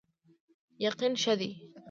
[0.85, 1.51] یقین ښه دی.